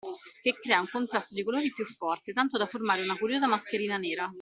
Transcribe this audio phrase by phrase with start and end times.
[0.41, 4.27] Che crea un contrasto di colori più forte tanto da formare una curiosa mascherina nera.